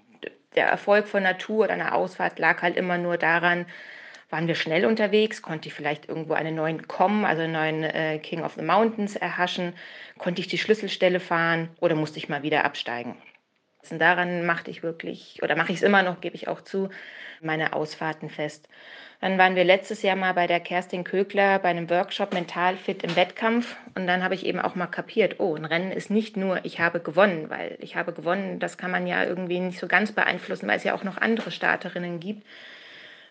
[0.55, 3.65] der Erfolg von Natur oder einer Ausfahrt lag halt immer nur daran,
[4.29, 8.19] waren wir schnell unterwegs, konnte ich vielleicht irgendwo einen neuen Com, also einen neuen äh,
[8.19, 9.73] King of the Mountains erhaschen,
[10.19, 13.15] konnte ich die Schlüsselstelle fahren oder musste ich mal wieder absteigen.
[13.89, 16.89] Daran machte ich wirklich, oder mache ich es immer noch, gebe ich auch zu,
[17.41, 18.67] meine Ausfahrten fest.
[19.21, 23.01] Dann waren wir letztes Jahr mal bei der Kerstin Kögler bei einem Workshop Mental Fit
[23.03, 26.37] im Wettkampf und dann habe ich eben auch mal kapiert, oh, ein Rennen ist nicht
[26.37, 29.87] nur, ich habe gewonnen, weil ich habe gewonnen, das kann man ja irgendwie nicht so
[29.87, 32.45] ganz beeinflussen, weil es ja auch noch andere Starterinnen gibt,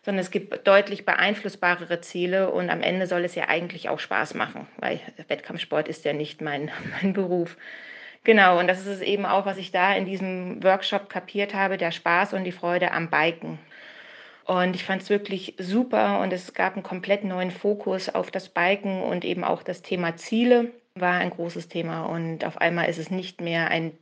[0.04, 4.34] sondern es gibt deutlich beeinflussbarere Ziele und am Ende soll es ja eigentlich auch Spaß
[4.34, 6.70] machen, weil Wettkampfsport ist ja nicht mein,
[7.02, 7.56] mein Beruf.
[8.24, 11.76] Genau, und das ist es eben auch, was ich da in diesem Workshop kapiert habe,
[11.76, 13.58] der Spaß und die Freude am Biken.
[14.46, 18.48] Und ich fand es wirklich super und es gab einen komplett neuen Fokus auf das
[18.50, 22.04] Biken und eben auch das Thema Ziele war ein großes Thema.
[22.06, 23.98] Und auf einmal ist es nicht mehr ein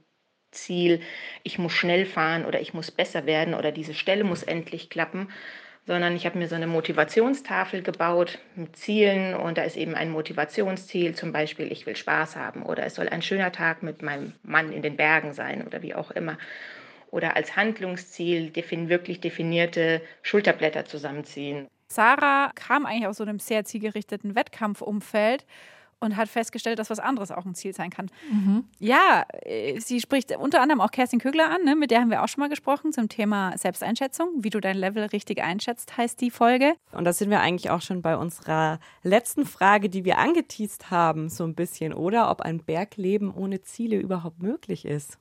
[0.53, 1.01] Ziel,
[1.45, 5.31] ich muss schnell fahren oder ich muss besser werden oder diese Stelle muss endlich klappen,
[5.87, 10.11] sondern ich habe mir so eine Motivationstafel gebaut mit Zielen und da ist eben ein
[10.11, 14.33] Motivationsziel, zum Beispiel ich will Spaß haben oder es soll ein schöner Tag mit meinem
[14.43, 16.39] Mann in den Bergen sein oder wie auch immer.
[17.11, 21.69] Oder als Handlungsziel defin wirklich definierte Schulterblätter zusammenziehen.
[21.89, 25.45] Sarah kam eigentlich aus so einem sehr zielgerichteten Wettkampfumfeld
[26.03, 28.11] und hat festgestellt, dass was anderes auch ein Ziel sein kann.
[28.31, 28.65] Mhm.
[28.79, 31.77] Ja, äh, sie spricht unter anderem auch Kerstin Kögler an, ne?
[31.77, 34.29] mit der haben wir auch schon mal gesprochen zum Thema Selbsteinschätzung.
[34.39, 36.75] Wie du dein Level richtig einschätzt, heißt die Folge.
[36.93, 41.29] Und da sind wir eigentlich auch schon bei unserer letzten Frage, die wir angeteased haben,
[41.29, 42.31] so ein bisschen, oder?
[42.31, 45.19] Ob ein Bergleben ohne Ziele überhaupt möglich ist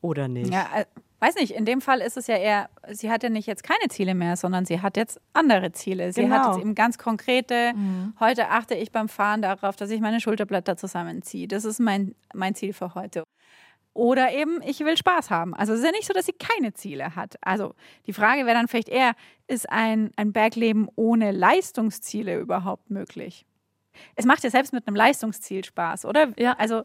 [0.00, 0.52] oder nicht.
[0.52, 0.84] Ja, äh,
[1.24, 3.88] weiß nicht, in dem Fall ist es ja eher, sie hat ja nicht jetzt keine
[3.88, 6.12] Ziele mehr, sondern sie hat jetzt andere Ziele.
[6.12, 6.36] Sie genau.
[6.36, 8.14] hat jetzt eben ganz konkrete, mhm.
[8.20, 11.48] heute achte ich beim Fahren darauf, dass ich meine Schulterblätter zusammenziehe.
[11.48, 13.24] Das ist mein, mein Ziel für heute.
[13.94, 15.54] Oder eben, ich will Spaß haben.
[15.54, 17.36] Also es ist ja nicht so, dass sie keine Ziele hat.
[17.40, 17.74] Also
[18.06, 19.12] die Frage wäre dann vielleicht eher,
[19.46, 23.46] ist ein, ein Bergleben ohne Leistungsziele überhaupt möglich?
[24.16, 26.32] Es macht ja selbst mit einem Leistungsziel Spaß, oder?
[26.36, 26.54] Ja.
[26.58, 26.82] Also,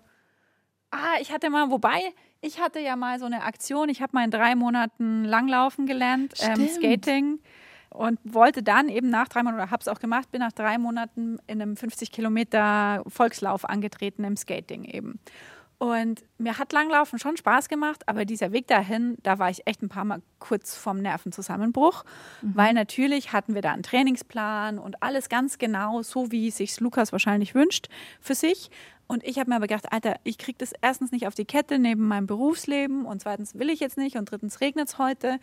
[0.92, 2.00] ah, ich hatte mal, wobei,
[2.42, 6.34] ich hatte ja mal so eine Aktion, ich habe mal in drei Monaten Langlaufen gelernt,
[6.40, 7.40] ähm, Skating
[7.90, 10.78] und wollte dann eben nach drei Monaten, oder habe es auch gemacht, bin nach drei
[10.78, 15.20] Monaten in einem 50 Kilometer Volkslauf angetreten im Skating eben.
[15.80, 19.82] Und mir hat Langlaufen schon Spaß gemacht, aber dieser Weg dahin, da war ich echt
[19.82, 22.04] ein paar Mal kurz vorm Nervenzusammenbruch,
[22.42, 22.52] mhm.
[22.54, 27.14] weil natürlich hatten wir da einen Trainingsplan und alles ganz genau, so wie sich Lukas
[27.14, 27.88] wahrscheinlich wünscht
[28.20, 28.70] für sich.
[29.12, 31.80] Und ich habe mir aber gedacht, Alter, ich kriege das erstens nicht auf die Kette
[31.80, 35.40] neben meinem Berufsleben und zweitens will ich jetzt nicht und drittens regnet es heute.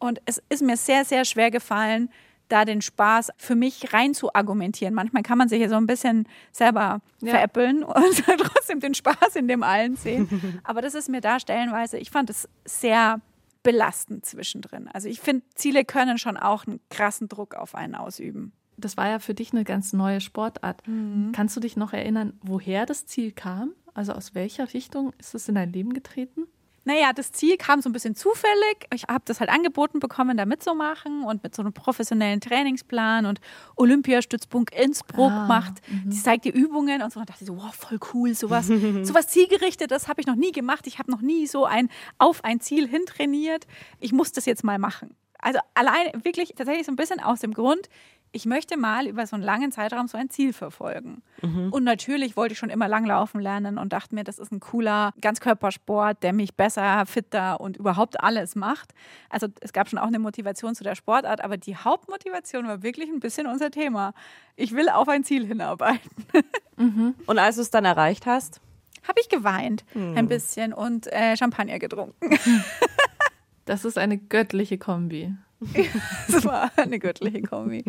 [0.00, 2.10] Und es ist mir sehr, sehr schwer gefallen,
[2.48, 4.94] da den Spaß für mich rein zu argumentieren.
[4.94, 7.30] Manchmal kann man sich ja so ein bisschen selber ja.
[7.30, 10.60] veräppeln und trotzdem den Spaß in dem allen sehen.
[10.64, 13.20] Aber das ist mir da stellenweise, ich fand es sehr
[13.62, 14.88] belastend zwischendrin.
[14.92, 18.52] Also ich finde, Ziele können schon auch einen krassen Druck auf einen ausüben.
[18.76, 20.86] Das war ja für dich eine ganz neue Sportart.
[20.86, 21.32] Mhm.
[21.32, 23.72] Kannst du dich noch erinnern, woher das Ziel kam?
[23.94, 26.46] Also aus welcher Richtung ist es in dein Leben getreten?
[26.84, 28.86] naja, das Ziel kam so ein bisschen zufällig.
[28.92, 33.40] Ich habe das halt angeboten bekommen, da mitzumachen und mit so einem professionellen Trainingsplan und
[33.76, 36.10] Olympiastützpunkt Innsbruck ah, macht, mhm.
[36.10, 37.20] die zeigt die Übungen und so.
[37.20, 38.66] Und dachte ich so, wow, voll cool, sowas,
[39.02, 40.86] sowas zielgerichtetes habe ich noch nie gemacht.
[40.86, 43.66] Ich habe noch nie so ein auf ein Ziel hintrainiert.
[43.98, 45.16] Ich muss das jetzt mal machen.
[45.38, 47.88] Also allein wirklich tatsächlich so ein bisschen aus dem Grund,
[48.34, 51.22] ich möchte mal über so einen langen Zeitraum so ein Ziel verfolgen.
[51.40, 51.72] Mhm.
[51.72, 55.14] Und natürlich wollte ich schon immer langlaufen lernen und dachte mir, das ist ein cooler
[55.20, 58.92] Ganzkörpersport, der mich besser, fitter und überhaupt alles macht.
[59.30, 63.08] Also es gab schon auch eine Motivation zu der Sportart, aber die Hauptmotivation war wirklich
[63.08, 64.14] ein bisschen unser Thema.
[64.56, 66.10] Ich will auf ein Ziel hinarbeiten.
[66.76, 67.14] Mhm.
[67.26, 68.60] Und als du es dann erreicht hast?
[69.06, 70.16] Habe ich geweint mhm.
[70.16, 72.14] ein bisschen und äh, Champagner getrunken.
[73.64, 75.34] Das ist eine göttliche Kombi.
[76.28, 77.84] das war eine göttliche Kombi.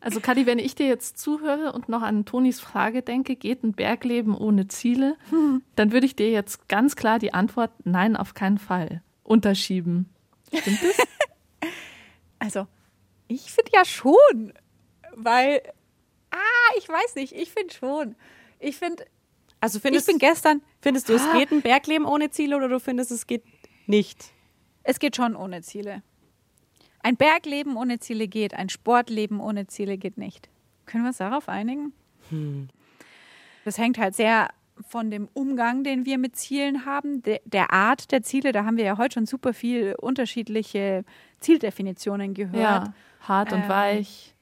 [0.00, 3.72] Also Kadi, wenn ich dir jetzt zuhöre und noch an Tonis Frage denke, geht ein
[3.72, 5.62] Bergleben ohne Ziele, hm.
[5.76, 10.08] dann würde ich dir jetzt ganz klar die Antwort Nein, auf keinen Fall unterschieben.
[10.52, 10.96] Stimmt das?
[12.40, 12.68] Also,
[13.26, 14.52] ich finde ja schon,
[15.16, 15.60] weil,
[16.30, 18.14] ah, ich weiß nicht, ich finde schon.
[18.60, 19.04] Ich finde,
[19.60, 20.62] also findest, ich bin gestern.
[20.80, 23.42] Findest du, es ah, geht ein Bergleben ohne Ziele oder du findest, es geht
[23.86, 24.32] nicht?
[24.84, 26.02] Es geht schon ohne Ziele.
[27.08, 30.50] Ein Bergleben ohne Ziele geht, ein Sportleben ohne Ziele geht nicht.
[30.84, 31.94] Können wir uns darauf einigen?
[32.28, 32.68] Hm.
[33.64, 34.50] Das hängt halt sehr
[34.86, 38.52] von dem Umgang, den wir mit Zielen haben, de, der Art der Ziele.
[38.52, 41.02] Da haben wir ja heute schon super viel unterschiedliche
[41.40, 42.88] Zieldefinitionen gehört.
[42.88, 42.92] Ja,
[43.22, 44.34] hart und ähm, weich.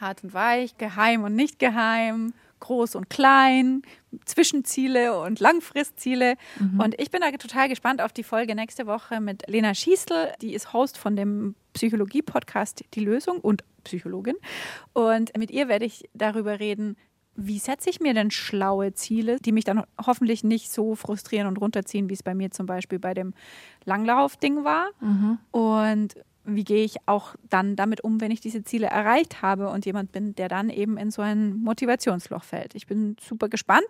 [0.00, 3.82] Hart und weich, geheim und nicht geheim, groß und klein,
[4.24, 6.36] Zwischenziele und Langfristziele.
[6.58, 6.80] Mhm.
[6.80, 10.32] Und ich bin da total gespannt auf die Folge nächste Woche mit Lena Schießl.
[10.40, 14.36] Die ist Host von dem Psychologie-Podcast Die Lösung und Psychologin.
[14.94, 16.96] Und mit ihr werde ich darüber reden,
[17.34, 21.58] wie setze ich mir denn schlaue Ziele, die mich dann hoffentlich nicht so frustrieren und
[21.58, 23.34] runterziehen, wie es bei mir zum Beispiel bei dem
[23.84, 24.88] Langlauf-Ding war.
[25.00, 25.38] Mhm.
[25.50, 26.14] Und
[26.46, 30.12] wie gehe ich auch dann damit um, wenn ich diese Ziele erreicht habe und jemand
[30.12, 32.74] bin, der dann eben in so ein Motivationsloch fällt.
[32.74, 33.86] Ich bin super gespannt.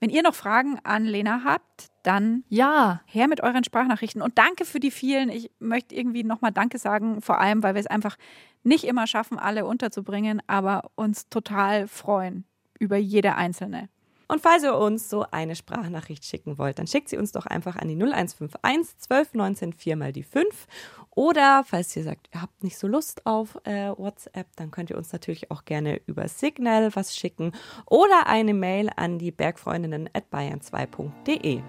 [0.00, 4.64] Wenn ihr noch Fragen an Lena habt, dann ja, her mit euren Sprachnachrichten und danke
[4.64, 5.28] für die vielen.
[5.28, 8.16] Ich möchte irgendwie nochmal Danke sagen, vor allem, weil wir es einfach
[8.62, 12.44] nicht immer schaffen, alle unterzubringen, aber uns total freuen
[12.78, 13.88] über jede einzelne.
[14.28, 17.76] Und falls ihr uns so eine Sprachnachricht schicken wollt, dann schickt sie uns doch einfach
[17.76, 20.66] an die 0151 12 19 4 mal die 5.
[21.10, 24.98] Oder falls ihr sagt, ihr habt nicht so Lust auf äh, WhatsApp, dann könnt ihr
[24.98, 27.52] uns natürlich auch gerne über Signal was schicken
[27.86, 31.62] oder eine Mail an die Bergfreundinnen at bayern2.de.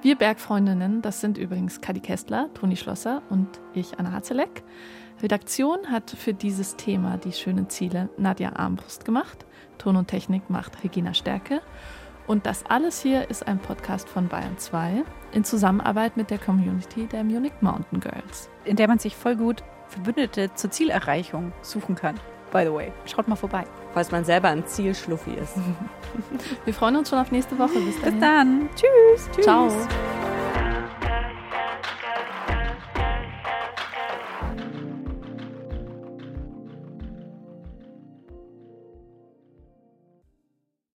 [0.00, 4.62] Wir Bergfreundinnen, das sind übrigens Kadi Kestler, Toni Schlosser und ich, Anna Hazelek.
[5.22, 9.44] Redaktion hat für dieses Thema die schönen Ziele Nadja Armbrust gemacht.
[9.78, 11.60] Ton und Technik macht Regina Stärke.
[12.26, 17.06] Und das alles hier ist ein Podcast von Bayern 2 in Zusammenarbeit mit der Community
[17.06, 18.50] der Munich Mountain Girls.
[18.64, 22.16] In der man sich voll gut Verbündete zur Zielerreichung suchen kann.
[22.52, 23.64] By the way, schaut mal vorbei.
[23.94, 25.54] Falls man selber ein Zielschluffi ist.
[26.64, 27.78] Wir freuen uns schon auf nächste Woche.
[27.80, 28.68] Bis, Bis dann.
[28.74, 29.28] Tschüss.
[29.34, 29.44] Tschüss.
[29.44, 29.70] Ciao.